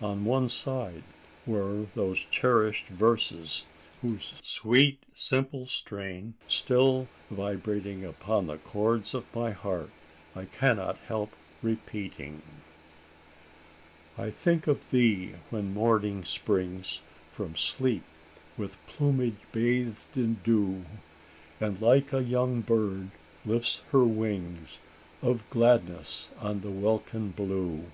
[0.00, 1.02] On one side
[1.46, 3.64] were those cherished verses,
[4.02, 9.90] whose sweet simple strain, still vibrating upon the chords of my heart,
[10.36, 12.42] I cannot help repeating:
[14.16, 17.00] "I think of thee, when Morning springs
[17.32, 18.04] From sleep,
[18.56, 20.84] with plumage bathed in dew,
[21.60, 23.10] And like a young bird
[23.44, 24.78] lifts her wings
[25.20, 27.86] Of gladness on the welkin blue.